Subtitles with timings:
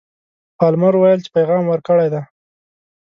[0.57, 2.21] پالمر ویل چې پیغام ورکړی دی.